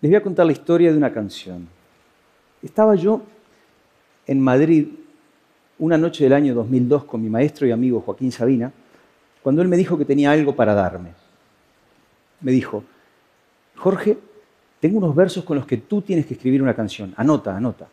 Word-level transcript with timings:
Les 0.00 0.10
voy 0.10 0.16
a 0.16 0.22
contar 0.22 0.46
la 0.46 0.52
historia 0.52 0.90
de 0.90 0.96
una 0.96 1.12
canción. 1.12 1.68
Estaba 2.62 2.94
yo 2.94 3.22
en 4.26 4.40
Madrid 4.40 4.88
una 5.78 5.98
noche 5.98 6.24
del 6.24 6.32
año 6.32 6.54
2002 6.54 7.04
con 7.04 7.22
mi 7.22 7.28
maestro 7.28 7.66
y 7.66 7.70
amigo 7.70 8.00
Joaquín 8.00 8.32
Sabina, 8.32 8.72
cuando 9.42 9.60
él 9.60 9.68
me 9.68 9.76
dijo 9.76 9.98
que 9.98 10.04
tenía 10.06 10.30
algo 10.30 10.56
para 10.56 10.74
darme. 10.74 11.10
Me 12.40 12.52
dijo, 12.52 12.84
Jorge, 13.76 14.18
tengo 14.80 14.98
unos 14.98 15.14
versos 15.14 15.44
con 15.44 15.56
los 15.56 15.66
que 15.66 15.76
tú 15.76 16.00
tienes 16.00 16.24
que 16.24 16.34
escribir 16.34 16.62
una 16.62 16.74
canción. 16.74 17.12
Anota, 17.16 17.54
anota. 17.54 17.86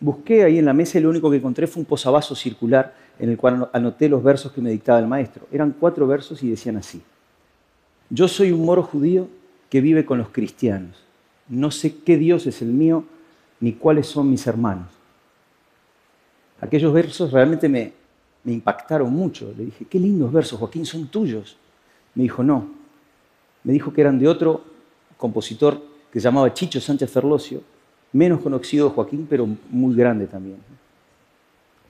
Busqué 0.00 0.42
ahí 0.42 0.58
en 0.58 0.64
la 0.64 0.72
mesa 0.72 0.98
y 0.98 1.02
lo 1.02 1.10
único 1.10 1.30
que 1.30 1.36
encontré 1.36 1.68
fue 1.68 1.80
un 1.80 1.86
posavasos 1.86 2.38
circular 2.38 2.94
en 3.18 3.30
el 3.30 3.36
cual 3.36 3.68
anoté 3.72 4.08
los 4.08 4.22
versos 4.22 4.50
que 4.50 4.60
me 4.60 4.70
dictaba 4.70 4.98
el 4.98 5.06
maestro. 5.06 5.46
Eran 5.52 5.74
cuatro 5.78 6.06
versos 6.06 6.42
y 6.42 6.50
decían 6.50 6.76
así. 6.76 7.00
Yo 8.10 8.26
soy 8.26 8.50
un 8.50 8.64
moro 8.64 8.82
judío 8.82 9.28
que 9.70 9.80
vive 9.80 10.04
con 10.04 10.18
los 10.18 10.30
cristianos. 10.30 11.07
No 11.48 11.70
sé 11.70 11.96
qué 11.96 12.16
Dios 12.16 12.46
es 12.46 12.62
el 12.62 12.68
mío 12.68 13.04
ni 13.60 13.72
cuáles 13.72 14.06
son 14.06 14.30
mis 14.30 14.46
hermanos. 14.46 14.88
Aquellos 16.60 16.92
versos 16.92 17.32
realmente 17.32 17.68
me, 17.68 17.92
impactaron 18.44 19.12
mucho. 19.12 19.52
Le 19.56 19.66
dije, 19.66 19.84
qué 19.84 19.98
lindos 19.98 20.32
versos, 20.32 20.58
Joaquín, 20.58 20.86
son 20.86 21.06
tuyos. 21.08 21.56
Me 22.14 22.22
dijo, 22.22 22.42
no. 22.42 22.68
Me 23.64 23.72
dijo 23.72 23.92
que 23.92 24.00
eran 24.00 24.18
de 24.18 24.28
otro 24.28 24.64
compositor 25.16 25.80
que 26.12 26.20
se 26.20 26.24
llamaba 26.24 26.52
Chicho 26.54 26.80
Sánchez 26.80 27.10
Ferlosio, 27.10 27.62
menos 28.12 28.40
conocido 28.40 28.90
Joaquín, 28.90 29.26
pero 29.28 29.46
muy 29.70 29.94
grande 29.94 30.26
también. 30.26 30.56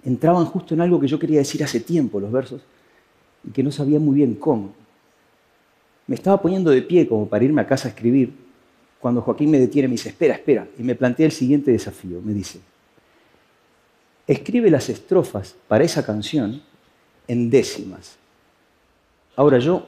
Entraban 0.05 0.47
justo 0.47 0.75
en 0.75 0.81
algo 0.81 0.99
que 0.99 1.07
yo 1.07 1.19
quería 1.19 1.39
decir 1.39 1.63
hace 1.63 1.81
tiempo, 1.81 2.21
los 2.21 2.33
versos, 2.33 2.63
y 3.45 3.51
que 3.51 3.63
no 3.63 3.71
sabía 3.71 3.99
muy 3.99 4.17
bien 4.17 4.35
cómo. 4.35 4.73
Me 6.07 6.15
estaba 6.15 6.41
poniendo 6.41 6.71
de 6.71 6.83
pie 6.83 7.07
como 7.07 7.29
para 7.29 7.45
irme 7.45 7.61
a 7.61 7.67
casa 7.67 7.89
a 7.89 7.91
escribir, 7.91 8.33
cuando 9.01 9.23
Joaquín 9.23 9.51
me 9.51 9.59
detiene 9.59 9.89
me 9.89 9.93
dice, 9.93 10.09
espera, 10.09 10.35
espera, 10.35 10.67
y 10.79 10.83
me 10.83 10.95
plantea 10.95 11.27
el 11.27 11.33
siguiente 11.33 11.71
desafío. 11.71 12.21
Me 12.23 12.33
dice, 12.33 12.61
escribe 14.27 14.71
las 14.71 14.89
estrofas 14.89 15.55
para 15.69 15.85
esa 15.85 16.05
canción 16.05 16.63
en 17.29 17.51
décimas. 17.51 18.17
Ahora 19.37 19.59
yo, 19.59 19.87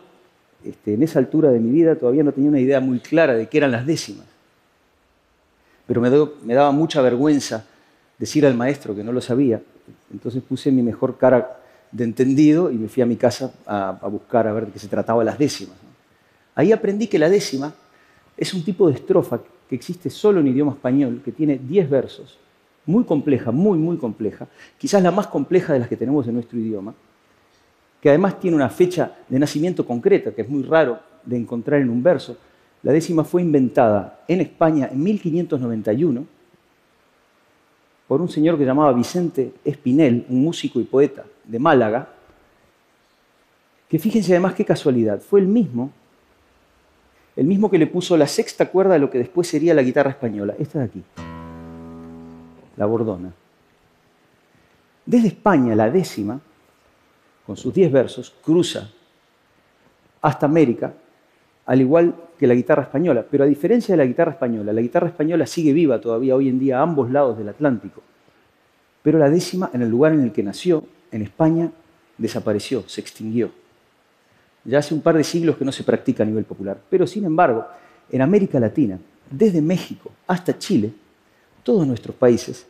este, 0.65 0.95
en 0.95 1.03
esa 1.03 1.19
altura 1.19 1.51
de 1.51 1.59
mi 1.59 1.71
vida, 1.71 1.97
todavía 1.97 2.23
no 2.23 2.33
tenía 2.33 2.51
una 2.51 2.61
idea 2.61 2.81
muy 2.81 3.01
clara 3.01 3.35
de 3.35 3.49
qué 3.49 3.59
eran 3.59 3.73
las 3.73 3.85
décimas. 3.85 4.27
Pero 5.87 6.01
me, 6.01 6.55
daba 6.55 6.71
mucha 6.71 7.03
vergüenza 7.03 7.67
decir 8.17 8.47
al 8.47 8.55
maestro 8.55 8.95
que 8.95 9.03
no 9.03 9.11
lo 9.11 9.21
sabía. 9.21 9.61
Entonces 10.13 10.41
puse 10.41 10.71
mi 10.71 10.83
mejor 10.83 11.19
cara 11.19 11.61
de 11.91 12.05
entendido 12.05 12.71
y 12.71 12.77
me 12.77 12.89
fui 12.89 13.03
a 13.03 13.07
mi 13.07 13.17
casa 13.17 13.53
a, 13.67 14.07
buscar 14.09 14.47
a 14.47 14.53
ver 14.53 14.67
de 14.67 14.73
qué 14.73 14.79
se 14.79 14.87
trataba 14.87 15.25
las 15.25 15.37
décimas. 15.37 15.75
Ahí 16.55 16.71
aprendí 16.71 17.09
que 17.09 17.19
la 17.19 17.29
décima 17.29 17.75
es 18.41 18.55
un 18.55 18.65
tipo 18.65 18.89
de 18.89 18.95
estrofa 18.95 19.39
que 19.69 19.75
existe 19.75 20.09
solo 20.09 20.41
en 20.41 20.49
idioma 20.49 20.73
español, 20.73 21.21
que 21.23 21.31
tiene 21.31 21.59
10 21.59 21.91
versos, 21.91 22.39
muy 22.87 23.05
compleja, 23.05 23.53
muy, 23.53 23.79
muy 23.79 23.99
compleja, 23.99 24.49
quizás 24.79 25.03
la 25.03 25.11
más 25.11 25.27
compleja 25.27 25.75
de 25.75 25.81
las 25.81 25.89
que 25.89 25.97
tenemos 25.99 26.27
en 26.27 26.35
nuestro 26.35 26.59
idioma, 26.59 26.95
que 28.01 28.09
además 28.09 28.41
tiene 28.41 28.57
una 28.57 28.71
fecha 28.71 29.15
de 29.29 29.39
nacimiento 29.39 29.85
concreta, 29.85 30.33
que 30.33 30.41
es 30.41 30.49
muy 30.49 30.63
raro 30.63 30.99
de 31.23 31.37
encontrar 31.37 31.83
en 31.83 31.91
un 31.91 32.03
verso. 32.03 32.39
La 32.83 32.93
décima 32.93 33.25
fue 33.25 33.43
inventada 33.43 34.25
en 34.27 34.41
España 34.41 34.89
en 34.91 35.03
1591 35.03 36.25
por 38.09 38.23
un 38.23 38.29
señor 38.31 38.57
que 38.57 38.65
llamaba 38.65 38.95
Vicente 38.95 39.53
Espinel, 39.63 40.25
un 40.31 40.43
músico 40.43 40.81
y 40.81 40.85
poeta 40.85 41.25
de 41.45 41.59
Málaga, 41.59 42.09
que 43.87 43.99
fíjense 43.99 44.33
además 44.33 44.55
qué 44.55 44.65
casualidad, 44.65 45.21
fue 45.21 45.41
el 45.41 45.47
mismo 45.47 45.93
el 47.41 47.47
mismo 47.47 47.71
que 47.71 47.79
le 47.79 47.87
puso 47.87 48.19
la 48.19 48.27
sexta 48.27 48.67
cuerda 48.67 48.93
de 48.93 48.99
lo 48.99 49.09
que 49.09 49.17
después 49.17 49.49
sería 49.49 49.73
la 49.73 49.83
guitarra 49.83 50.11
española, 50.11 50.55
esta 50.59 50.81
de 50.81 50.85
aquí, 50.85 51.03
la 52.77 52.85
bordona. 52.85 53.33
Desde 55.07 55.29
España, 55.29 55.75
la 55.75 55.89
décima, 55.89 56.39
con 57.47 57.57
sus 57.57 57.73
diez 57.73 57.91
versos, 57.91 58.31
cruza 58.45 58.91
hasta 60.21 60.45
América, 60.45 60.93
al 61.65 61.81
igual 61.81 62.15
que 62.39 62.47
la 62.47 62.53
guitarra 62.53 62.83
española. 62.83 63.25
Pero 63.31 63.45
a 63.45 63.47
diferencia 63.47 63.95
de 63.95 63.97
la 63.97 64.05
guitarra 64.05 64.33
española, 64.33 64.75
la 64.75 64.83
guitarra 64.83 65.09
española 65.09 65.47
sigue 65.47 65.73
viva 65.73 65.99
todavía 65.99 66.37
hoy 66.37 66.51
en 66.51 66.59
día 66.59 66.81
a 66.81 66.83
ambos 66.83 67.11
lados 67.11 67.39
del 67.39 67.49
Atlántico. 67.49 68.03
Pero 69.03 69.19
la 69.19 69.31
décima, 69.31 69.71
en 69.73 69.81
el 69.81 69.89
lugar 69.89 70.13
en 70.13 70.21
el 70.21 70.33
que 70.33 70.43
nació, 70.43 70.85
en 71.11 71.23
España, 71.23 71.73
desapareció, 72.19 72.87
se 72.87 73.01
extinguió 73.01 73.51
ya 74.65 74.79
hace 74.79 74.95
un 74.95 75.01
par 75.01 75.17
de 75.17 75.25
siglos 75.25 75.57
que 75.57 75.65
no 75.65 75.73
se 75.73 75.85
practica 75.85 76.23
a 76.23 76.27
nivel 76.27 76.45
popular. 76.45 76.79
Pero 76.89 77.07
sin 77.07 77.25
embargo, 77.25 77.67
en 78.11 78.23
América 78.23 78.61
Latina, 78.61 78.99
desde 79.31 79.63
México 79.63 80.11
hasta 80.27 80.59
Chile, 80.59 80.93
todos 81.63 81.87
nuestros 81.87 82.17
países 82.17 82.67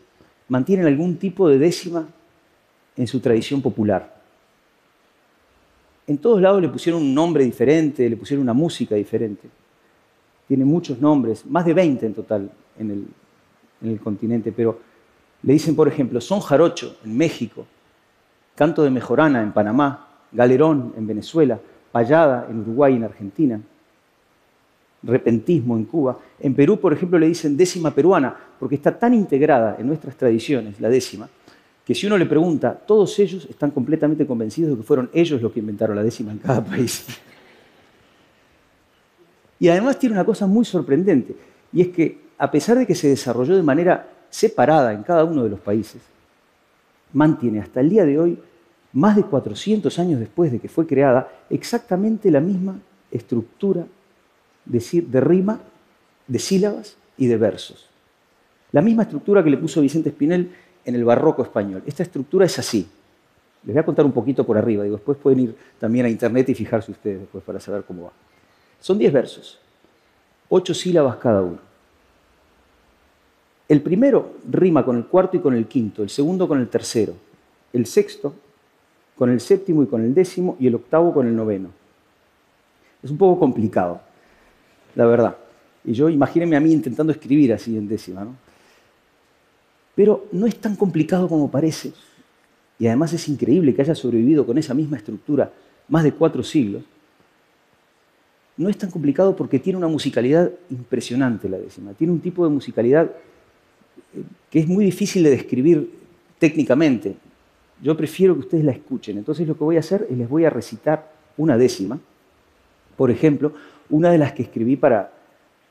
mantienen 0.48 0.86
algún 0.86 1.16
tipo 1.16 1.48
de 1.48 1.58
décima 1.58 2.06
en 2.96 3.06
su 3.06 3.20
tradición 3.20 3.62
popular. 3.62 4.20
En 6.06 6.18
todos 6.18 6.40
lados 6.40 6.60
le 6.60 6.68
pusieron 6.68 7.02
un 7.02 7.14
nombre 7.14 7.44
diferente, 7.44 8.08
le 8.08 8.16
pusieron 8.16 8.42
una 8.42 8.52
música 8.52 8.96
diferente. 8.96 9.48
Tiene 10.48 10.64
muchos 10.64 11.00
nombres, 11.00 11.46
más 11.46 11.64
de 11.64 11.72
20 11.72 12.06
en 12.06 12.14
total 12.14 12.50
en 12.78 12.90
el, 12.90 13.06
en 13.82 13.90
el 13.90 14.00
continente, 14.00 14.50
pero 14.50 14.80
le 15.42 15.52
dicen, 15.52 15.76
por 15.76 15.86
ejemplo, 15.86 16.20
son 16.20 16.40
jarocho 16.40 16.96
en 17.04 17.16
México, 17.16 17.64
canto 18.56 18.82
de 18.82 18.90
mejorana 18.90 19.42
en 19.42 19.52
Panamá, 19.52 20.08
galerón 20.32 20.92
en 20.96 21.06
Venezuela, 21.06 21.60
payada 21.92 22.46
en 22.50 22.60
Uruguay 22.60 22.94
y 22.94 22.96
en 22.96 23.04
Argentina, 23.04 23.60
repentismo 25.02 25.76
en 25.76 25.84
Cuba. 25.84 26.18
En 26.38 26.54
Perú, 26.54 26.78
por 26.78 26.92
ejemplo, 26.92 27.18
le 27.18 27.26
dicen 27.26 27.56
décima 27.56 27.90
peruana, 27.90 28.34
porque 28.58 28.74
está 28.74 28.96
tan 28.96 29.14
integrada 29.14 29.76
en 29.78 29.86
nuestras 29.86 30.16
tradiciones, 30.16 30.80
la 30.80 30.88
décima, 30.88 31.28
que 31.84 31.94
si 31.94 32.06
uno 32.06 32.18
le 32.18 32.26
pregunta, 32.26 32.74
todos 32.74 33.18
ellos 33.18 33.46
están 33.48 33.70
completamente 33.70 34.26
convencidos 34.26 34.72
de 34.72 34.76
que 34.76 34.82
fueron 34.82 35.10
ellos 35.12 35.40
los 35.40 35.52
que 35.52 35.60
inventaron 35.60 35.96
la 35.96 36.02
décima 36.02 36.32
en 36.32 36.38
cada 36.38 36.62
país. 36.64 37.06
Y 39.58 39.68
además 39.68 39.98
tiene 39.98 40.14
una 40.14 40.24
cosa 40.24 40.46
muy 40.46 40.64
sorprendente, 40.64 41.34
y 41.72 41.82
es 41.82 41.88
que 41.88 42.18
a 42.38 42.50
pesar 42.50 42.78
de 42.78 42.86
que 42.86 42.94
se 42.94 43.08
desarrolló 43.08 43.56
de 43.56 43.62
manera 43.62 44.08
separada 44.30 44.92
en 44.92 45.02
cada 45.02 45.24
uno 45.24 45.42
de 45.44 45.50
los 45.50 45.60
países, 45.60 46.00
mantiene 47.12 47.60
hasta 47.60 47.80
el 47.80 47.90
día 47.90 48.04
de 48.04 48.18
hoy 48.18 48.38
más 48.92 49.16
de 49.16 49.24
400 49.24 49.98
años 49.98 50.20
después 50.20 50.50
de 50.50 50.58
que 50.58 50.68
fue 50.68 50.86
creada, 50.86 51.28
exactamente 51.48 52.30
la 52.30 52.40
misma 52.40 52.80
estructura 53.10 53.86
de, 54.64 55.02
de 55.06 55.20
rima, 55.20 55.60
de 56.26 56.38
sílabas 56.38 56.96
y 57.16 57.26
de 57.26 57.36
versos. 57.36 57.88
La 58.72 58.82
misma 58.82 59.02
estructura 59.02 59.42
que 59.42 59.50
le 59.50 59.56
puso 59.56 59.80
Vicente 59.80 60.10
Espinel 60.10 60.50
en 60.84 60.94
el 60.94 61.04
barroco 61.04 61.42
español. 61.42 61.82
Esta 61.86 62.02
estructura 62.02 62.46
es 62.46 62.58
así. 62.58 62.88
Les 63.64 63.74
voy 63.74 63.80
a 63.80 63.84
contar 63.84 64.04
un 64.04 64.12
poquito 64.12 64.44
por 64.44 64.56
arriba, 64.56 64.84
digo, 64.84 64.96
después 64.96 65.18
pueden 65.18 65.40
ir 65.40 65.56
también 65.78 66.06
a 66.06 66.08
internet 66.08 66.48
y 66.48 66.54
fijarse 66.54 66.90
ustedes 66.90 67.20
después 67.20 67.44
para 67.44 67.60
saber 67.60 67.84
cómo 67.84 68.04
va. 68.04 68.12
Son 68.80 68.96
10 68.98 69.12
versos, 69.12 69.58
8 70.48 70.72
sílabas 70.72 71.16
cada 71.16 71.42
uno. 71.42 71.58
El 73.68 73.82
primero 73.82 74.34
rima 74.50 74.84
con 74.84 74.96
el 74.96 75.04
cuarto 75.04 75.36
y 75.36 75.40
con 75.40 75.54
el 75.54 75.66
quinto, 75.66 76.02
el 76.02 76.10
segundo 76.10 76.48
con 76.48 76.58
el 76.58 76.68
tercero, 76.68 77.14
el 77.72 77.86
sexto 77.86 78.34
con 79.20 79.28
el 79.28 79.38
séptimo 79.38 79.82
y 79.82 79.86
con 79.86 80.03
el 80.03 80.14
décimo 80.14 80.56
y 80.58 80.66
el 80.66 80.76
octavo 80.76 81.12
con 81.12 81.26
el 81.26 81.36
noveno. 81.36 81.69
Es 83.03 83.10
un 83.10 83.19
poco 83.19 83.38
complicado, 83.38 84.00
la 84.94 85.04
verdad. 85.04 85.36
Y 85.84 85.92
yo 85.92 86.08
imagínense 86.08 86.56
a 86.56 86.60
mí 86.60 86.72
intentando 86.72 87.12
escribir 87.12 87.53
así 87.53 87.76
en 87.76 87.86
décima, 87.86 88.25
¿no? 88.25 88.34
Pero 89.94 90.25
no 90.32 90.47
es 90.47 90.56
tan 90.56 90.75
complicado 90.75 91.28
como 91.28 91.50
parece. 91.50 91.92
Y 92.78 92.86
además 92.86 93.12
es 93.12 93.28
increíble 93.28 93.75
que 93.75 93.82
haya 93.82 93.94
sobrevivido 93.94 94.47
con 94.47 94.56
esa 94.56 94.72
misma 94.72 94.97
estructura 94.97 95.52
más 95.87 96.02
de 96.02 96.12
cuatro 96.12 96.42
siglos. 96.42 96.82
No 98.56 98.70
es 98.70 98.78
tan 98.78 98.90
complicado 98.90 99.37
porque 99.37 99.58
tiene 99.58 99.76
una 99.76 99.88
musicalidad 99.88 100.50
impresionante 100.70 101.46
la 101.46 101.58
décima. 101.58 101.93
Tiene 101.93 102.14
un 102.14 102.20
tipo 102.20 102.43
de 102.43 102.55
musicalidad 102.55 103.11
eh, 104.14 104.22
que 104.50 104.61
es 104.61 104.67
muy 104.67 104.87
difícil 104.87 105.22
de 105.25 105.28
describir 105.28 105.90
técnicamente. 106.38 107.17
Yo 107.82 107.97
prefiero 107.97 108.35
que 108.35 108.41
ustedes 108.41 108.65
la 108.65 108.73
escuchen. 108.73 109.19
Entonces 109.19 109.47
lo 109.47 109.56
que 109.56 109.65
voy 109.65 109.77
a 109.77 109.81
hacer 109.81 110.06
es 110.11 110.17
les 110.17 110.29
voy 110.29 110.44
a 110.44 110.50
recitar 110.50 111.11
una 111.37 111.56
décima, 111.56 111.99
por 112.97 113.11
ejemplo, 113.11 113.53
una 113.88 114.11
de 114.11 114.19
las 114.19 114.32
que 114.32 114.43
escribí 114.43 114.77
para, 114.77 115.12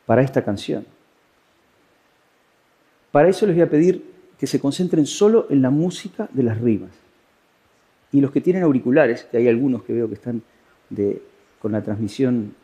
para 0.05 0.21
esta 0.21 0.43
canción. 0.43 0.85
Para 3.11 3.29
eso 3.29 3.45
les 3.45 3.55
voy 3.55 3.63
a 3.63 3.69
pedir 3.69 4.03
que 4.39 4.47
se 4.47 4.59
concentren 4.59 5.05
solo 5.05 5.47
en 5.49 5.61
la 5.61 5.69
música 5.69 6.29
de 6.31 6.43
las 6.43 6.59
rimas. 6.59 6.91
Y 8.11 8.21
los 8.21 8.31
que 8.31 8.41
tienen 8.41 8.63
auriculares, 8.63 9.23
que 9.23 9.37
hay 9.37 9.47
algunos 9.47 9.83
que 9.83 9.93
veo 9.93 10.07
que 10.07 10.15
están 10.15 10.41
con 11.61 11.71
la 11.71 11.83
transmisión 11.83 12.55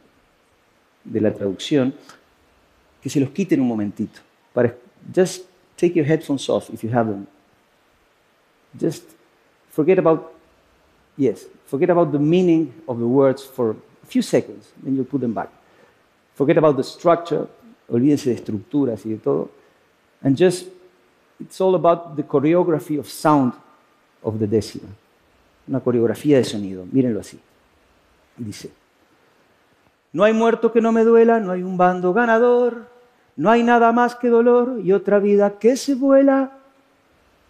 de 1.04 1.22
la 1.22 1.34
traducción, 1.34 1.94
que 3.02 3.10
se 3.10 3.20
los 3.20 3.30
quiten 3.30 3.62
un 3.62 3.68
momentito. 3.68 4.22
Just 5.14 5.46
take 5.78 5.94
your 5.94 6.06
headphones 6.06 6.50
off 6.50 6.70
if 6.72 6.82
you 6.82 6.90
have 6.92 7.08
them. 7.12 7.28
Just 8.80 9.04
forget 9.76 10.00
about, 10.00 10.32
yes, 11.18 11.46
forget 11.68 11.90
about 11.90 12.12
the 12.12 12.20
meaning 12.20 12.74
of 12.88 12.98
the 12.98 13.08
words 13.08 13.44
for 13.44 13.72
a 13.72 14.06
few 14.08 14.22
seconds, 14.22 14.72
then 14.82 14.96
you'll 14.96 15.06
put 15.06 15.20
them 15.20 15.34
back. 15.34 15.50
Forget 16.34 16.58
about 16.58 16.78
the 16.78 16.84
structure, 16.84 17.48
olvídense 17.90 18.30
de 18.30 18.36
estructuras 18.36 19.06
y 19.06 19.10
de 19.10 19.18
todo. 19.18 19.50
And 20.24 20.38
just, 20.38 20.68
it's 21.40 21.60
all 21.60 21.76
about 21.76 22.16
the 22.16 22.24
choreography 22.24 22.98
of 22.98 23.08
sound 23.10 23.54
of 24.24 24.40
the 24.40 24.48
décima. 24.48 24.88
Una 25.68 25.80
coreografía 25.82 26.38
de 26.38 26.44
sonido, 26.44 26.86
mírenlo 26.92 27.20
así. 27.20 27.40
Dice, 28.38 28.72
no 30.14 30.24
hay 30.24 30.34
muerto 30.34 30.72
que 30.72 30.82
no 30.82 30.92
me 30.92 31.04
duela, 31.04 31.40
no 31.40 31.52
hay 31.52 31.64
un 31.64 31.78
bando 31.78 32.14
ganador, 32.14 32.88
no 33.36 33.50
hay 33.50 33.64
nada 33.64 33.92
más 33.92 34.16
que 34.16 34.30
dolor 34.30 34.80
y 34.84 34.94
otra 34.94 35.20
vida 35.20 35.58
que 35.60 35.76
se 35.76 35.96
vuela. 35.96 36.52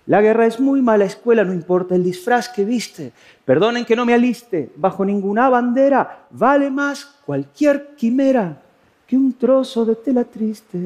La 0.08 0.22
guerra 0.22 0.46
es 0.46 0.60
muy 0.60 0.84
mala 0.84 1.06
escuela, 1.06 1.44
no 1.44 1.54
importa 1.54 1.96
el 1.96 2.04
disfraz 2.04 2.48
que 2.48 2.64
viste. 2.64 3.12
Perdonen 3.44 3.86
que 3.86 3.96
no 3.96 4.06
me 4.06 4.14
aliste 4.14 4.72
bajo 4.76 5.04
ninguna 5.04 5.50
bandera. 5.50 6.28
Vale 6.30 6.70
más 6.70 7.06
cualquier 7.26 7.96
quimera 7.96 8.62
que 9.08 9.18
un 9.18 9.34
trozo 9.34 9.84
de 9.84 9.96
tela 9.96 10.24
triste. 10.24 10.78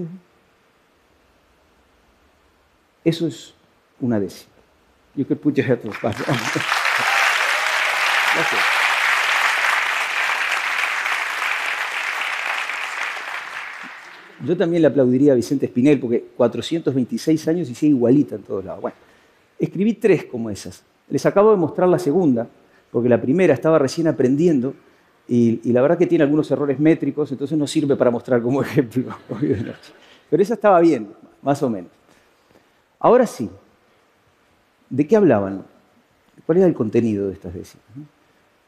Eso 3.04 3.28
es 3.28 3.54
una 4.00 4.20
décima. 4.20 4.52
You 5.16 5.26
could 5.26 5.40
put 5.40 5.56
your 5.56 5.66
head 5.66 5.80
Gracias. 8.34 8.62
Yo 14.46 14.56
también 14.56 14.82
le 14.82 14.88
aplaudiría 14.88 15.34
a 15.34 15.36
Vicente 15.36 15.66
Espinel 15.66 16.00
porque 16.00 16.24
426 16.38 17.48
años 17.50 17.70
y 17.70 17.76
sigue 17.76 17.90
igualita 17.90 18.36
en 18.36 18.44
todos 18.44 18.64
lados. 18.64 18.82
Bueno, 18.82 18.96
escribí 19.60 19.94
tres 19.94 20.26
como 20.26 20.50
esas. 20.50 20.84
Les 21.10 21.26
acabo 21.26 21.52
de 21.52 21.58
mostrar 21.58 21.88
la 21.90 22.00
segunda, 22.00 22.48
porque 22.92 23.10
la 23.10 23.22
primera 23.22 23.54
estaba 23.54 23.78
recién 23.78 24.08
aprendiendo 24.08 24.74
y, 25.28 25.60
y 25.64 25.74
la 25.74 25.82
verdad 25.82 25.98
que 25.98 26.08
tiene 26.08 26.24
algunos 26.24 26.50
errores 26.52 26.80
métricos, 26.80 27.32
entonces 27.32 27.58
no 27.58 27.68
sirve 27.68 27.96
para 27.96 28.10
mostrar 28.10 28.42
como 28.42 28.62
ejemplo. 28.64 29.14
Pero 30.30 30.44
esa 30.44 30.54
estaba 30.54 30.80
bien, 30.80 31.10
más 31.42 31.62
o 31.62 31.70
menos. 31.70 31.92
Ahora 33.00 33.26
sí, 33.28 33.50
¿de 34.90 35.08
qué 35.08 35.16
hablaban? 35.16 35.64
¿Cuál 36.46 36.60
era 36.60 36.68
el 36.68 36.74
contenido 36.74 37.28
de 37.28 37.34
estas 37.34 37.54
décimas? 37.54 37.86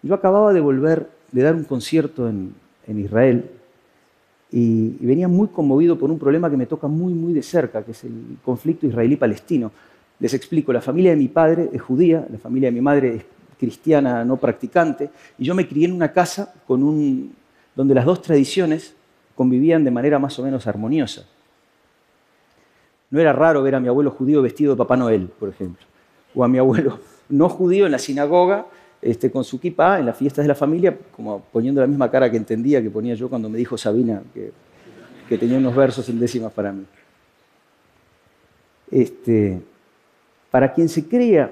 Yo 0.04 0.14
acababa 0.14 0.54
de 0.54 0.60
volver 0.60 1.10
de 1.32 1.42
dar 1.44 1.56
un 1.56 1.64
concierto 1.64 2.28
en, 2.28 2.54
en 2.88 3.00
Israel 3.00 3.50
y, 4.52 4.98
venía 5.00 5.28
muy 5.28 5.48
conmovido 5.48 5.98
por 5.98 6.12
un 6.12 6.20
problema 6.20 6.50
que 6.50 6.58
me 6.58 6.66
toca 6.66 6.88
muy, 6.88 7.14
muy 7.14 7.34
de 7.34 7.42
cerca, 7.42 7.84
que 7.84 7.92
es 7.92 8.04
el 8.04 8.38
conflicto 8.44 8.86
israelí-palestino. 8.86 9.72
Les 10.22 10.34
explico, 10.36 10.72
la 10.72 10.82
familia 10.82 11.12
de 11.12 11.18
mi 11.18 11.28
padre 11.28 11.70
es 11.74 11.82
judía, 11.82 12.26
la 12.32 12.38
familia 12.38 12.70
de 12.70 12.74
mi 12.74 12.82
madre 12.82 13.16
es 13.16 13.26
cristiana 13.60 14.24
no 14.24 14.38
practicante, 14.38 15.10
y 15.38 15.46
yo 15.46 15.54
me 15.54 15.68
crié 15.68 15.86
en 15.86 15.94
una 15.94 16.14
casa 16.14 16.54
donde 16.68 17.94
las 17.94 18.06
dos 18.06 18.22
tradiciones 18.22 18.96
convivían 19.36 19.84
de 19.84 19.92
manera 19.92 20.20
más 20.20 20.38
o 20.38 20.44
menos 20.44 20.68
armoniosa. 20.68 21.26
No 23.10 23.20
era 23.20 23.34
raro 23.34 23.64
ver 23.64 23.76
a 23.76 23.80
mi 23.80 23.88
abuelo 23.88 24.12
judío 24.12 24.42
vestido 24.44 24.74
de 24.74 24.78
Papá 24.78 24.96
Noel, 24.96 25.28
por 25.28 25.50
ejemplo, 25.50 25.86
o 26.36 26.44
a 26.44 26.48
mi 26.48 26.60
abuelo 26.60 27.00
no 27.30 27.50
judío 27.50 27.88
en 27.88 27.92
la 27.92 28.00
sinagoga 28.00 28.68
este, 29.02 29.32
con 29.32 29.44
su 29.44 29.60
kippah 29.60 30.00
en 30.00 30.06
las 30.06 30.18
fiestas 30.18 30.44
de 30.44 30.50
la 30.50 30.56
familia, 30.56 30.96
como 31.16 31.42
poniendo 31.52 31.82
la 31.82 31.88
misma 31.88 32.12
cara 32.12 32.30
que 32.30 32.38
entendía 32.38 32.82
que 32.82 32.92
ponía 32.92 33.16
yo 33.16 33.28
cuando 33.28 33.50
me 33.50 33.58
dijo 33.58 33.78
Sabina 33.78 34.22
que, 34.34 34.52
tenía 35.38 35.58
unos 35.58 35.74
versos 35.74 36.08
en 36.10 36.20
décimas 36.20 36.52
para 36.52 36.74
mí. 36.74 36.84
Este, 38.92 39.62
para 40.52 40.74
quien 40.74 40.90
se 40.90 41.08
cría, 41.08 41.52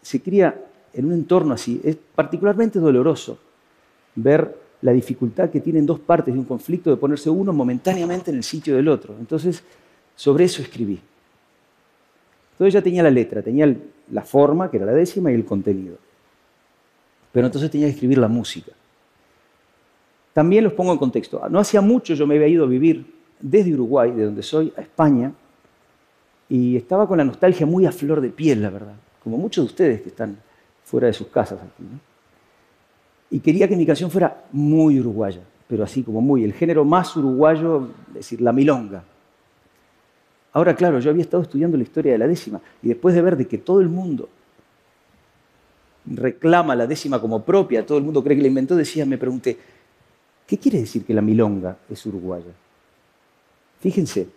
se 0.00 0.22
cría 0.22 0.58
en 0.94 1.04
un 1.04 1.12
entorno 1.12 1.52
así, 1.52 1.80
es 1.84 1.96
particularmente 2.14 2.78
doloroso 2.78 3.38
ver 4.14 4.56
la 4.80 4.92
dificultad 4.92 5.50
que 5.50 5.60
tienen 5.60 5.84
dos 5.84 5.98
partes 5.98 6.32
de 6.32 6.40
un 6.40 6.46
conflicto 6.46 6.88
de 6.88 6.96
ponerse 6.96 7.28
uno 7.28 7.52
momentáneamente 7.52 8.30
en 8.30 8.38
el 8.38 8.44
sitio 8.44 8.76
del 8.76 8.88
otro. 8.88 9.14
Entonces, 9.18 9.62
sobre 10.14 10.44
eso 10.44 10.62
escribí. 10.62 10.98
Entonces 12.52 12.74
ya 12.74 12.82
tenía 12.82 13.02
la 13.02 13.10
letra, 13.10 13.42
tenía 13.42 13.76
la 14.10 14.22
forma, 14.22 14.70
que 14.70 14.78
era 14.78 14.86
la 14.86 14.92
décima, 14.92 15.30
y 15.30 15.34
el 15.34 15.44
contenido 15.44 15.98
pero 17.32 17.46
entonces 17.46 17.70
tenía 17.70 17.86
que 17.86 17.92
escribir 17.92 18.18
la 18.18 18.28
música. 18.28 18.72
También 20.32 20.64
los 20.64 20.72
pongo 20.72 20.92
en 20.92 20.98
contexto. 20.98 21.40
No 21.48 21.58
hacía 21.58 21.80
mucho 21.80 22.14
yo 22.14 22.26
me 22.26 22.36
había 22.36 22.48
ido 22.48 22.64
a 22.64 22.68
vivir 22.68 23.06
desde 23.40 23.74
Uruguay, 23.74 24.10
de 24.12 24.24
donde 24.24 24.42
soy, 24.42 24.72
a 24.76 24.80
España, 24.80 25.32
y 26.48 26.76
estaba 26.76 27.06
con 27.06 27.18
la 27.18 27.24
nostalgia 27.24 27.66
muy 27.66 27.86
a 27.86 27.92
flor 27.92 28.20
de 28.20 28.30
piel, 28.30 28.62
la 28.62 28.70
verdad, 28.70 28.94
como 29.22 29.36
muchos 29.36 29.64
de 29.64 29.66
ustedes 29.66 30.02
que 30.02 30.08
están 30.08 30.38
fuera 30.84 31.06
de 31.08 31.12
sus 31.12 31.28
casas 31.28 31.60
aquí. 31.60 31.84
Y 33.30 33.40
quería 33.40 33.68
que 33.68 33.76
mi 33.76 33.84
canción 33.84 34.10
fuera 34.10 34.44
muy 34.52 34.98
uruguaya, 34.98 35.42
pero 35.66 35.84
así 35.84 36.02
como 36.02 36.20
muy, 36.20 36.44
el 36.44 36.54
género 36.54 36.84
más 36.84 37.14
uruguayo, 37.16 37.88
es 38.08 38.14
decir, 38.14 38.40
la 38.40 38.52
milonga. 38.52 39.04
Ahora, 40.54 40.74
claro, 40.74 40.98
yo 40.98 41.10
había 41.10 41.22
estado 41.22 41.42
estudiando 41.42 41.76
la 41.76 41.82
historia 41.82 42.12
de 42.12 42.18
la 42.18 42.26
décima 42.26 42.60
y 42.82 42.88
después 42.88 43.14
de 43.14 43.20
ver 43.20 43.36
de 43.36 43.46
que 43.46 43.58
todo 43.58 43.80
el 43.80 43.88
mundo 43.88 44.30
reclama 46.06 46.74
la 46.74 46.86
décima 46.86 47.20
como 47.20 47.44
propia, 47.44 47.84
todo 47.84 47.98
el 47.98 48.04
mundo 48.04 48.24
cree 48.24 48.36
que 48.36 48.42
la 48.42 48.48
inventó, 48.48 48.74
decía, 48.74 49.04
me 49.04 49.18
pregunté, 49.18 49.58
¿qué 50.46 50.56
quiere 50.56 50.80
decir 50.80 51.04
que 51.04 51.12
la 51.12 51.20
milonga 51.20 51.76
es 51.90 52.06
uruguaya? 52.06 52.52
Fíjense, 53.80 54.28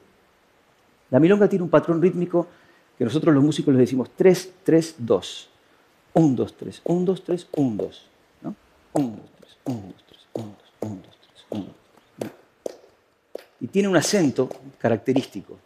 la 1.11 1.19
milonga 1.19 1.47
tiene 1.47 1.63
un 1.63 1.69
patrón 1.69 2.01
rítmico 2.01 2.47
que 2.97 3.03
nosotros 3.03 3.33
los 3.35 3.43
músicos 3.43 3.73
les 3.73 3.81
decimos 3.81 4.09
3, 4.15 4.53
3, 4.63 4.95
2. 4.97 5.49
1, 6.13 6.35
2, 6.35 6.57
3, 6.57 6.81
1, 6.83 7.05
2, 7.05 7.23
3, 7.23 7.47
1, 7.51 7.75
2. 7.77 8.09
¿no? 8.41 8.55
1, 8.93 9.07
2, 9.07 9.17
3, 9.39 9.57
1, 9.65 9.81
2, 9.81 9.95
3, 10.07 10.27
1, 10.33 10.45
2, 10.45 10.55
1, 10.81 10.95
2, 10.95 11.03
3, 11.03 11.45
1, 11.51 11.65
2, 11.65 11.73
3. 12.17 12.31
Y 13.59 13.67
tiene 13.67 13.87
un 13.87 13.95
acento 13.95 14.49
característico. 14.79 15.59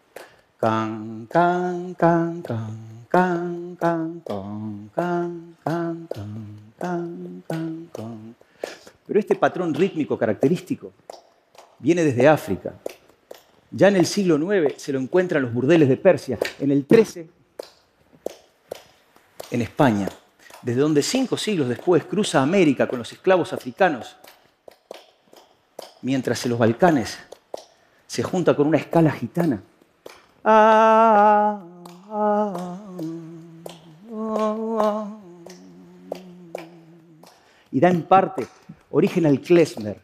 Can, 0.59 1.27
can, 1.31 1.95
can, 1.95 2.41
can 2.41 2.95
can, 3.15 3.77
can, 3.80 4.21
can, 4.25 4.89
can, 4.94 5.56
can, 5.63 6.07
can, 6.77 7.44
can, 7.48 7.89
can. 7.94 8.36
Pero 9.07 9.19
este 9.19 9.36
patrón 9.36 9.74
rítmico 9.74 10.18
característico 10.18 10.91
viene 11.80 12.03
desde 12.03 12.27
África. 12.27 12.74
Ya 13.71 13.88
en 13.88 13.95
el 13.95 14.06
siglo 14.06 14.38
IX 14.38 14.81
se 14.81 14.94
lo 14.94 15.00
encuentran 15.00 15.41
los 15.44 15.53
burdeles 15.53 15.89
de 15.89 15.97
Persia. 15.97 16.38
En 16.59 16.71
el 16.71 16.85
XIII, 16.89 17.29
en 19.51 19.62
España, 19.62 20.09
desde 20.62 20.81
donde 20.81 21.01
cinco 21.03 21.38
siglos 21.38 21.69
después 21.69 22.06
cruza 22.06 22.41
América 22.41 22.88
con 22.88 23.00
los 23.00 23.12
esclavos 23.12 23.53
africanos, 23.53 24.15
mientras 26.01 26.44
en 26.45 26.51
los 26.51 26.59
Balcanes 26.59 27.17
se 28.07 28.24
junta 28.24 28.55
con 28.55 28.67
una 28.67 28.77
escala 28.77 29.12
gitana. 29.12 29.62
Y 37.72 37.79
da 37.79 37.89
en 37.89 38.03
parte 38.03 38.48
origen 38.91 39.25
al 39.25 39.41
klezmer, 39.41 40.01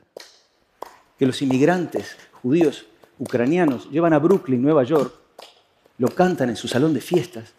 que 1.18 1.26
los 1.26 1.42
inmigrantes 1.42 2.18
judíos 2.42 2.86
ucranianos 3.22 3.88
llevan 3.92 4.14
a 4.14 4.20
Brooklyn, 4.20 4.62
Nueva 4.62 4.84
York, 4.84 5.14
lo 6.00 6.08
cantan 6.10 6.50
en 6.50 6.56
su 6.56 6.68
salón 6.68 6.94
de 6.94 7.02
fiestas. 7.02 7.54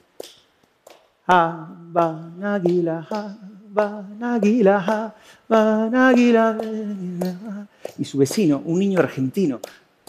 Y 7.97 8.05
su 8.05 8.19
vecino, 8.19 8.61
un 8.65 8.81
niño 8.81 8.99
argentino 8.99 9.61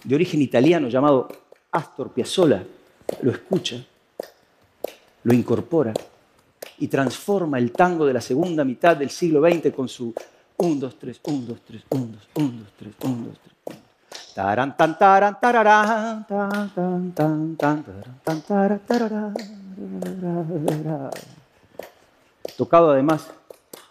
de 0.04 0.16
origen 0.16 0.42
italiano 0.42 0.90
llamado 0.90 1.30
Astor 1.72 2.12
Piazzolla, 2.12 2.64
lo 3.22 3.32
escucha, 3.32 3.76
lo 5.24 5.34
incorpora 5.34 5.94
y 6.80 6.88
transforma 6.88 7.60
el 7.60 7.72
tango 7.72 8.08
de 8.08 8.14
la 8.14 8.22
segunda 8.22 8.64
mitad 8.64 8.98
del 8.98 9.12
siglo 9.12 9.48
XX 9.48 9.72
con 9.72 9.88
su 9.88 10.16
1, 10.58 10.76
2, 10.76 11.00
3, 11.00 11.20
1, 11.24 11.46
2, 11.48 11.58
3, 11.68 11.84
1, 11.92 12.06
2, 12.08 12.28
1, 12.36 12.52
2, 12.58 12.68
3, 12.76 12.94
1, 13.04 13.26
2, 13.28 13.40
3. 13.66 13.93
Taran, 14.36 14.76
tan, 14.76 14.98
taran, 14.98 15.40
tararán, 15.40 16.26
tan, 16.28 17.14
tan, 17.14 17.56
tararán, 17.56 19.34
Tocado 22.58 22.92
además 22.92 23.28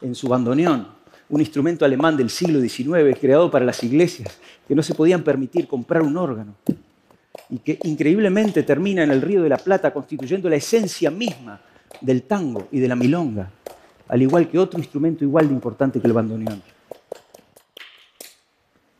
en 0.01 0.15
su 0.15 0.29
bandoneón, 0.29 0.89
un 1.29 1.41
instrumento 1.41 1.85
alemán 1.85 2.17
del 2.17 2.29
siglo 2.29 2.61
XIX 2.61 3.19
creado 3.21 3.51
para 3.51 3.65
las 3.65 3.83
iglesias 3.85 4.37
que 4.67 4.75
no 4.75 4.83
se 4.83 4.95
podían 4.95 5.23
permitir 5.23 5.69
comprar 5.69 6.03
un 6.03 6.17
órgano 6.17 6.55
y 7.49 7.59
que 7.59 7.79
increíblemente 7.85 8.63
termina 8.63 9.03
en 9.03 9.11
el 9.11 9.23
Río 9.23 9.43
de 9.43 9.49
la 9.49 9.59
Plata 9.59 9.93
constituyendo 9.93 10.49
la 10.49 10.57
esencia 10.57 11.11
misma 11.11 11.61
del 12.01 12.23
tango 12.23 12.69
y 12.73 12.81
de 12.81 12.89
la 12.89 12.97
milonga, 12.97 13.51
al 14.09 14.23
igual 14.23 14.49
que 14.49 14.59
otro 14.59 14.81
instrumento 14.81 15.25
igual 15.25 15.49
de 15.49 15.55
importante 15.55 16.01
que 16.01 16.07
el 16.07 16.13
bandoneón. 16.13 16.63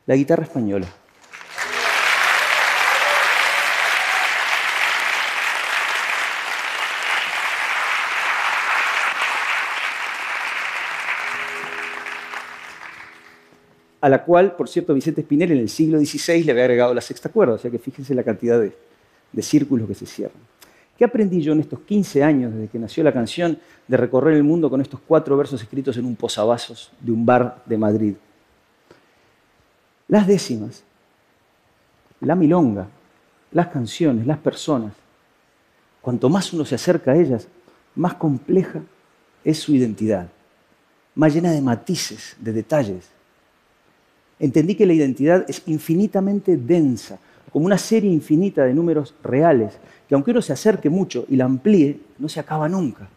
La 0.07 0.15
guitarra 0.17 0.45
española. 0.45 0.87
A 14.03 14.09
la 14.09 14.25
cual, 14.25 14.57
por 14.57 14.69
cierto, 14.69 14.93
Vicente 14.93 15.23
Spinelli 15.23 15.53
en 15.55 15.61
el 15.61 15.69
siglo 15.69 15.99
XVI 15.99 16.43
le 16.43 16.51
había 16.51 16.65
agregado 16.65 16.93
la 16.93 17.01
sexta 17.01 17.29
cuerda, 17.29 17.55
o 17.55 17.59
sea 17.59 17.71
que 17.71 17.79
fíjense 17.79 18.15
la 18.15 18.25
cantidad 18.25 18.61
de, 18.61 18.73
de 19.33 19.43
círculos 19.43 19.87
que 19.89 19.95
se 19.95 20.07
cierran. 20.07 20.43
¿Qué 20.99 21.05
aprendí 21.05 21.41
yo 21.41 21.53
en 21.53 21.61
estos 21.61 21.79
15 21.81 22.23
años 22.23 22.53
desde 22.53 22.69
que 22.69 22.81
nació 22.81 23.05
la 23.05 23.13
canción 23.13 23.59
de 23.87 23.97
recorrer 23.97 24.35
el 24.37 24.43
mundo 24.43 24.69
con 24.69 24.81
estos 24.81 24.99
cuatro 25.07 25.37
versos 25.37 25.63
escritos 25.63 25.97
en 25.97 26.05
un 26.05 26.17
posavasos 26.17 26.91
de 27.01 27.13
un 27.13 27.25
bar 27.25 27.63
de 27.65 27.79
Madrid? 27.79 28.15
Las 30.09 30.27
décimas, 30.27 30.83
la 32.21 32.35
milonga, 32.35 32.89
las 33.53 33.69
canciones, 33.69 34.27
las 34.27 34.39
personas, 34.39 34.95
cuanto 36.01 36.29
más 36.29 36.53
uno 36.53 36.65
se 36.65 36.75
acerca 36.75 37.13
a 37.13 37.17
ellas, 37.17 37.47
más 37.95 38.15
compleja 38.15 38.83
es 39.45 39.61
su 39.61 39.73
identidad, 39.75 40.29
más 41.15 41.33
llena 41.33 41.53
de 41.53 41.63
matices, 41.63 42.37
de 42.41 42.53
detalles. 42.53 43.12
Entendí 44.43 44.75
que 44.75 44.87
la 44.87 44.93
identidad 44.93 45.45
es 45.49 45.63
infinitamente 45.67 46.57
densa, 46.57 47.17
como 47.53 47.65
una 47.65 47.79
serie 47.79 48.11
infinita 48.11 48.65
de 48.65 48.75
números 48.75 49.15
reales, 49.23 49.79
que 50.09 50.17
aunque 50.17 50.33
uno 50.33 50.43
se 50.43 50.53
acerque 50.53 50.91
mucho 50.91 51.25
y 51.29 51.37
la 51.37 51.45
amplíe, 51.45 52.01
no 52.19 52.29
se 52.29 52.41
acaba 52.41 52.69
nunca. 52.69 53.09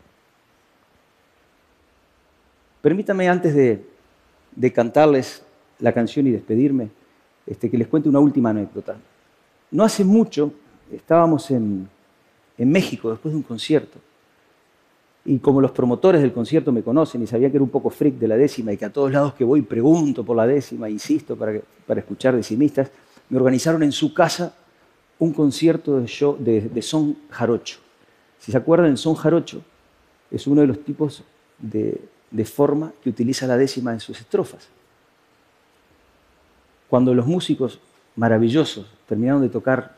Permítame 2.79 3.27
antes 3.27 3.55
de, 3.55 4.71
cantarles 4.71 5.41
la 5.79 5.91
canción 5.91 6.27
y 6.27 6.31
despedirme, 6.31 6.89
este, 7.47 7.71
que 7.71 7.77
les 7.79 7.87
cuente 7.87 8.07
una 8.07 8.19
última 8.19 8.51
anécdota. 8.51 8.95
No 9.71 9.83
hace 9.83 10.03
mucho 10.03 10.53
estábamos 10.91 11.49
en, 11.49 11.89
en 12.55 12.71
México 12.71 13.09
después 13.09 13.33
de 13.33 13.37
un 13.37 13.43
concierto 13.43 13.97
y 15.25 15.39
como 15.39 15.59
los 15.59 15.71
promotores 15.71 16.21
del 16.21 16.31
concierto 16.31 16.71
me 16.71 16.83
conocen 16.83 17.23
y 17.23 17.27
sabían 17.27 17.49
que 17.49 17.57
era 17.57 17.63
un 17.63 17.69
poco 17.69 17.89
freak 17.89 18.15
de 18.15 18.27
la 18.27 18.37
décima 18.37 18.71
y 18.71 18.77
que 18.77 18.85
a 18.85 18.93
todos 18.93 19.11
lados 19.11 19.33
que 19.33 19.43
voy 19.43 19.63
pregunto 19.63 20.23
por 20.23 20.37
la 20.37 20.45
décima, 20.45 20.87
insisto, 20.87 21.35
para, 21.35 21.59
para 21.87 21.99
escuchar 21.99 22.35
decimistas, 22.35 22.91
me 23.29 23.37
organizaron 23.37 23.81
en 23.81 23.91
su 23.91 24.13
casa 24.13 24.55
un 25.17 25.33
concierto 25.33 25.99
de, 25.99 26.69
de, 26.71 26.81
son 26.81 27.17
jarocho. 27.29 27.79
Si 28.39 28.51
se 28.51 28.57
acuerdan, 28.57 28.95
son 28.97 29.15
jarocho 29.15 29.61
es 30.29 30.47
uno 30.47 30.61
de 30.61 30.67
los 30.67 30.83
tipos 30.83 31.23
de, 31.59 32.01
de 32.29 32.45
forma 32.45 32.91
que 33.03 33.09
utiliza 33.09 33.47
la 33.47 33.57
décima 33.57 33.93
en 33.93 33.99
sus 33.99 34.19
estrofas. 34.19 34.67
Cuando 36.89 37.13
los 37.13 37.25
músicos 37.25 37.79
maravillosos 38.15 38.85
terminaron 39.07 39.41
de 39.41 39.49
tocar 39.49 39.95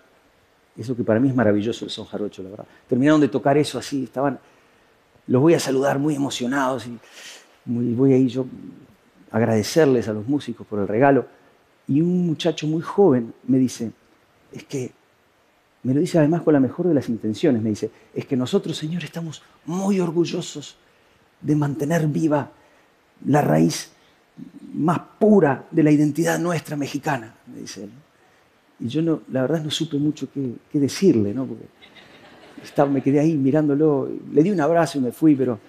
eso 0.78 0.96
que 0.96 1.04
para 1.04 1.20
mí 1.20 1.28
es 1.28 1.36
maravilloso 1.36 1.86
el 1.86 1.92
son 1.92 2.06
jarocho, 2.06 2.44
la 2.44 2.50
verdad, 2.50 2.66
terminaron 2.88 3.20
de 3.20 3.28
tocar 3.28 3.58
eso 3.58 3.80
así, 3.80 4.04
estaban 4.04 4.40
los 5.28 5.42
voy 5.42 5.54
a 5.54 5.60
saludar 5.60 6.00
muy 6.00 6.16
emocionados 6.16 6.88
y 6.88 7.00
voy 7.66 8.14
a 8.14 8.18
ir 8.18 8.30
yo 8.30 8.46
a 9.32 9.38
agradecerles 9.38 10.08
a 10.08 10.14
los 10.14 10.28
músicos 10.28 10.66
por 10.66 10.80
el 10.80 10.88
regalo. 10.88 11.26
Y 11.88 12.02
un 12.02 12.26
muchacho 12.28 12.68
muy 12.68 12.82
joven 12.82 13.34
me 13.46 13.58
dice, 13.58 13.92
es 14.52 14.64
que, 14.64 14.92
me 15.84 15.94
lo 15.94 16.00
dice 16.00 16.18
además 16.18 16.42
con 16.42 16.54
la 16.54 16.60
mejor 16.60 16.88
de 16.88 16.94
las 16.94 17.08
intenciones, 17.10 17.62
me 17.62 17.70
dice, 17.70 17.92
es 18.14 18.26
que 18.26 18.36
nosotros, 18.36 18.78
Señor, 18.78 19.04
estamos 19.04 19.42
muy 19.66 20.00
orgullosos 20.00 20.78
de 21.42 21.56
mantener 21.56 22.08
viva 22.08 22.52
la 23.26 23.42
raíz 23.42 23.92
más 24.74 25.00
pura 25.20 25.66
de 25.72 25.84
la 25.84 25.92
identidad 25.92 26.40
nuestra 26.40 26.76
mexicana, 26.76 27.36
me 27.48 27.62
dice 27.62 27.84
él. 27.84 27.92
Y 28.80 28.88
yo 28.88 29.02
no, 29.02 29.22
la 29.32 29.42
verdad 29.42 29.64
no 29.64 29.72
supe 29.72 29.98
mucho 29.98 30.30
qué, 30.32 30.54
qué 30.72 30.80
decirle, 30.80 31.34
¿no? 31.34 31.46
Porque 31.46 31.66
me 32.90 33.02
quedé 33.02 33.20
ahí 33.20 33.36
mirándolo, 33.36 34.10
le 34.32 34.44
di 34.44 34.52
un 34.52 34.62
abrazo 34.62 34.98
y 34.98 35.02
me 35.02 35.12
fui, 35.12 35.36
pero... 35.36 35.60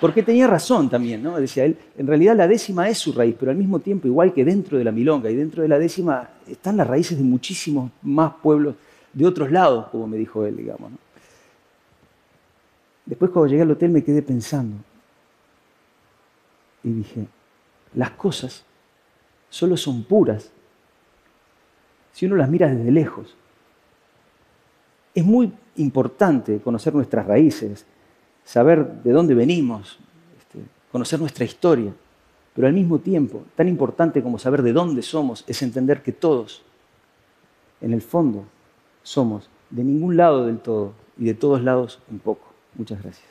Porque 0.00 0.22
tenía 0.22 0.46
razón 0.46 0.88
también, 0.88 1.22
¿no? 1.22 1.40
Decía 1.40 1.64
él, 1.64 1.76
en 1.96 2.06
realidad 2.06 2.36
la 2.36 2.46
décima 2.46 2.88
es 2.88 2.98
su 2.98 3.12
raíz, 3.12 3.34
pero 3.38 3.50
al 3.50 3.56
mismo 3.56 3.80
tiempo, 3.80 4.06
igual 4.06 4.32
que 4.32 4.44
dentro 4.44 4.78
de 4.78 4.84
la 4.84 4.92
milonga 4.92 5.28
y 5.28 5.34
dentro 5.34 5.62
de 5.62 5.68
la 5.68 5.78
décima, 5.78 6.28
están 6.46 6.76
las 6.76 6.86
raíces 6.86 7.18
de 7.18 7.24
muchísimos 7.24 7.90
más 8.02 8.34
pueblos 8.40 8.76
de 9.12 9.26
otros 9.26 9.50
lados, 9.50 9.88
como 9.88 10.06
me 10.06 10.16
dijo 10.16 10.46
él, 10.46 10.56
digamos. 10.56 10.92
Después 13.04 13.30
cuando 13.30 13.50
llegué 13.50 13.62
al 13.62 13.70
hotel 13.70 13.90
me 13.90 14.04
quedé 14.04 14.22
pensando 14.22 14.76
y 16.84 16.90
dije, 16.90 17.26
las 17.94 18.10
cosas 18.10 18.64
solo 19.48 19.76
son 19.76 20.04
puras 20.04 20.50
si 22.12 22.26
uno 22.26 22.36
las 22.36 22.48
mira 22.48 22.68
desde 22.68 22.90
lejos. 22.90 23.34
Es 25.18 25.24
muy 25.24 25.52
importante 25.78 26.60
conocer 26.60 26.94
nuestras 26.94 27.26
raíces, 27.26 27.84
saber 28.44 29.02
de 29.02 29.10
dónde 29.10 29.34
venimos, 29.34 29.98
este, 30.38 30.60
conocer 30.92 31.18
nuestra 31.18 31.44
historia, 31.44 31.92
pero 32.54 32.68
al 32.68 32.72
mismo 32.72 33.00
tiempo, 33.00 33.42
tan 33.56 33.66
importante 33.66 34.22
como 34.22 34.38
saber 34.38 34.62
de 34.62 34.72
dónde 34.72 35.02
somos, 35.02 35.42
es 35.48 35.60
entender 35.62 36.04
que 36.04 36.12
todos, 36.12 36.62
en 37.80 37.92
el 37.92 38.00
fondo, 38.00 38.44
somos 39.02 39.50
de 39.70 39.82
ningún 39.82 40.16
lado 40.16 40.46
del 40.46 40.60
todo 40.60 40.92
y 41.18 41.24
de 41.24 41.34
todos 41.34 41.64
lados 41.64 41.98
un 42.08 42.20
poco. 42.20 42.52
Muchas 42.76 43.02
gracias. 43.02 43.26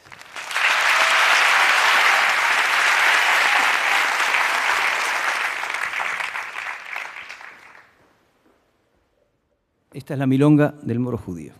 Esta 9.93 10.15
es 10.15 10.19
la 10.19 10.27
milonga 10.27 10.75
del 10.81 10.99
moro 10.99 11.17
judío. 11.17 11.53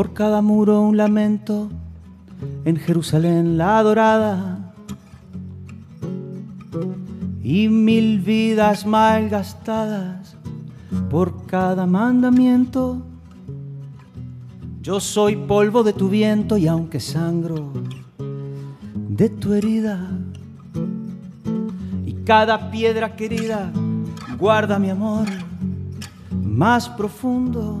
Por 0.00 0.14
cada 0.14 0.40
muro 0.40 0.80
un 0.80 0.96
lamento, 0.96 1.68
en 2.64 2.76
Jerusalén 2.76 3.58
la 3.58 3.80
adorada, 3.80 4.72
y 7.42 7.68
mil 7.68 8.18
vidas 8.20 8.86
mal 8.86 9.28
gastadas 9.28 10.38
por 11.10 11.44
cada 11.44 11.84
mandamiento. 11.84 13.02
Yo 14.80 15.00
soy 15.00 15.36
polvo 15.36 15.82
de 15.82 15.92
tu 15.92 16.08
viento 16.08 16.56
y 16.56 16.66
aunque 16.66 16.98
sangro 16.98 17.70
de 18.94 19.28
tu 19.28 19.52
herida, 19.52 20.08
y 22.06 22.14
cada 22.24 22.70
piedra 22.70 23.16
querida 23.16 23.70
guarda 24.38 24.78
mi 24.78 24.88
amor 24.88 25.26
más 26.42 26.88
profundo 26.88 27.80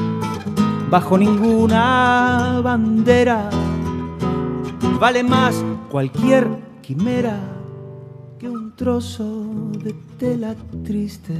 bajo 0.91 1.17
ninguna 1.17 2.59
bandera. 2.61 3.49
Vale 4.99 5.23
más 5.23 5.55
cualquier 5.89 6.47
quimera 6.81 7.39
que 8.37 8.49
un 8.49 8.75
trozo 8.75 9.45
de 9.83 9.95
tela 10.19 10.53
triste. 10.83 11.33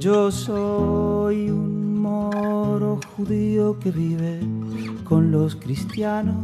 yo 0.00 0.32
soy 0.32 1.48
un 1.50 2.00
moro 2.00 2.98
judío 3.16 3.78
que 3.78 3.92
vive 3.92 4.40
con 5.04 5.30
los 5.30 5.54
cristianos. 5.54 6.36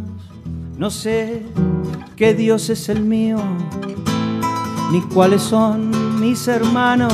No 0.79 0.91
sé 0.91 1.43
qué 2.15 2.35
Dios 2.35 2.71
es 2.71 2.89
el 2.89 3.01
mío, 3.03 3.39
ni 4.93 5.01
cuáles 5.03 5.43
son 5.43 6.21
mis 6.21 6.47
hermanos. 6.47 7.13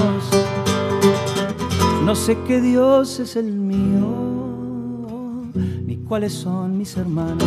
No 2.11 2.17
sé 2.17 2.37
qué 2.45 2.61
Dios 2.61 3.21
es 3.21 3.37
el 3.37 3.53
mío, 3.53 4.09
ni 5.87 5.95
cuáles 5.99 6.33
son 6.33 6.77
mis 6.77 6.97
hermanos. 6.97 7.47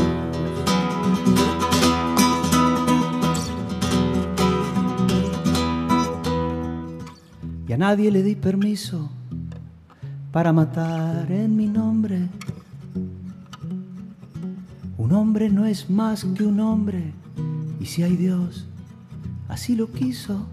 Y 7.68 7.74
a 7.74 7.78
nadie 7.78 8.10
le 8.10 8.24
di 8.24 8.36
permiso 8.36 9.10
para 10.32 10.54
matar 10.54 11.30
en 11.30 11.58
mi 11.58 11.68
nombre. 11.68 12.30
Un 14.98 15.12
hombre 15.12 15.50
no 15.50 15.66
es 15.66 15.90
más 15.90 16.24
que 16.24 16.46
un 16.46 16.62
hombre, 16.62 17.12
y 17.82 17.86
si 17.86 18.02
hay 18.02 18.16
Dios, 18.16 18.66
así 19.50 19.76
lo 19.76 19.92
quiso. 19.92 20.48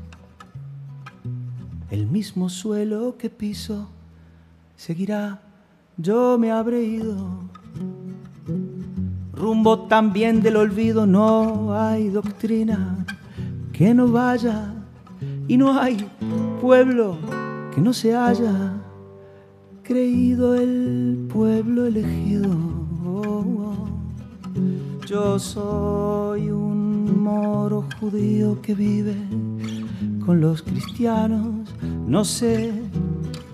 El 1.92 2.08
mismo 2.08 2.48
suelo 2.48 3.16
que 3.16 3.30
piso 3.30 3.88
seguirá, 4.80 5.42
yo 5.98 6.38
me 6.38 6.50
habré 6.50 6.82
ido. 6.82 7.14
Rumbo 9.34 9.80
también 9.80 10.40
del 10.40 10.56
olvido, 10.56 11.04
no 11.06 11.74
hay 11.78 12.08
doctrina 12.08 13.04
que 13.74 13.92
no 13.92 14.08
vaya 14.08 14.72
y 15.48 15.58
no 15.58 15.78
hay 15.78 16.08
pueblo 16.62 17.18
que 17.74 17.80
no 17.82 17.92
se 17.92 18.16
haya 18.16 18.72
creído 19.82 20.54
el 20.54 21.28
pueblo 21.30 21.84
elegido. 21.84 22.48
Yo 25.06 25.38
soy 25.38 26.50
un 26.50 27.22
moro 27.22 27.84
judío 28.00 28.62
que 28.62 28.74
vive 28.74 29.16
con 30.24 30.40
los 30.40 30.62
cristianos, 30.62 31.68
no 32.06 32.24
sé 32.24 32.89